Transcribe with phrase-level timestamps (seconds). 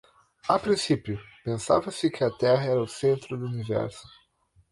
[0.49, 4.01] A princípio, pensava-se que a Terra era o centro do universo.